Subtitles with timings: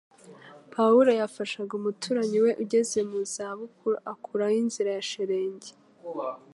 [0.73, 5.71] Pawulo yafashaga umuturanyi we ugeze mu za bukuru akuraho inzira ya shelegi